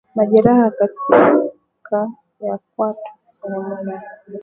[0.15, 1.51] Majeraha katikati
[2.39, 3.93] ya kwato sehemu laini